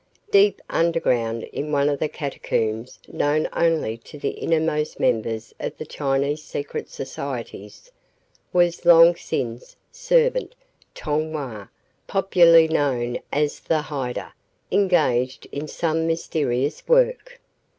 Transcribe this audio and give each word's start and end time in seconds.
Deep 0.31 0.59
underground, 0.67 1.43
in 1.53 1.71
one 1.71 1.87
of 1.87 1.99
the 1.99 2.09
catacombs 2.09 2.97
known 3.07 3.47
only 3.53 3.97
to 3.97 4.17
the 4.17 4.29
innermost 4.31 4.99
members 4.99 5.53
of 5.59 5.77
the 5.77 5.85
Chinese 5.85 6.41
secret 6.41 6.89
societies, 6.89 7.91
was 8.51 8.83
Long 8.83 9.15
Sin's 9.15 9.75
servant, 9.91 10.55
Tong 10.95 11.31
Wah, 11.31 11.67
popularly 12.07 12.67
known 12.67 13.19
as 13.31 13.59
"the 13.59 13.83
hider," 13.83 14.33
engaged 14.71 15.45
in 15.51 15.67
some 15.67 16.07
mysterious 16.07 16.87
work. 16.87 17.39